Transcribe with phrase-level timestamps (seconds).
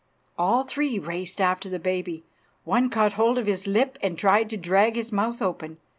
[0.35, 2.23] All three raced after the baby.
[2.63, 5.77] One caught hold of his lip and tried to drag his mouth open.